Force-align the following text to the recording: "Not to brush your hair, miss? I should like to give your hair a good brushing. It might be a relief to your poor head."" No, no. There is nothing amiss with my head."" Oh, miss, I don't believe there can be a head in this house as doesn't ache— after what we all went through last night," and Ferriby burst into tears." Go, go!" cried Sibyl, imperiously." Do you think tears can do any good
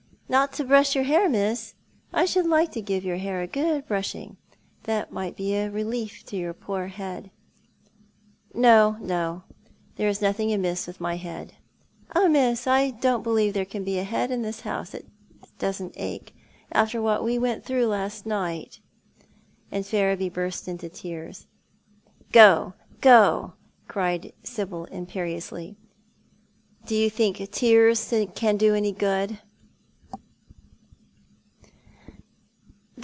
"Not 0.41 0.53
to 0.53 0.63
brush 0.63 0.95
your 0.95 1.03
hair, 1.03 1.27
miss? 1.27 1.73
I 2.13 2.23
should 2.23 2.45
like 2.45 2.71
to 2.71 2.81
give 2.81 3.03
your 3.03 3.17
hair 3.17 3.41
a 3.41 3.47
good 3.47 3.85
brushing. 3.85 4.37
It 4.87 5.11
might 5.11 5.35
be 5.35 5.53
a 5.55 5.69
relief 5.69 6.23
to 6.27 6.37
your 6.37 6.53
poor 6.53 6.87
head."" 6.87 7.31
No, 8.53 8.95
no. 9.01 9.43
There 9.97 10.07
is 10.07 10.21
nothing 10.21 10.53
amiss 10.53 10.87
with 10.87 11.01
my 11.01 11.17
head."" 11.17 11.55
Oh, 12.15 12.29
miss, 12.29 12.65
I 12.65 12.91
don't 12.91 13.23
believe 13.23 13.53
there 13.53 13.65
can 13.65 13.83
be 13.83 13.99
a 13.99 14.05
head 14.05 14.31
in 14.31 14.41
this 14.41 14.61
house 14.61 14.95
as 14.95 15.03
doesn't 15.59 15.95
ache— 15.97 16.33
after 16.71 17.01
what 17.01 17.25
we 17.25 17.35
all 17.35 17.41
went 17.41 17.65
through 17.65 17.87
last 17.87 18.25
night," 18.25 18.79
and 19.69 19.85
Ferriby 19.85 20.29
burst 20.29 20.65
into 20.65 20.87
tears." 20.87 21.45
Go, 22.31 22.73
go!" 23.01 23.55
cried 23.89 24.31
Sibyl, 24.45 24.85
imperiously." 24.85 25.75
Do 26.87 26.95
you 26.95 27.09
think 27.09 27.51
tears 27.51 28.13
can 28.37 28.55
do 28.55 28.73
any 28.73 28.93
good 28.93 29.37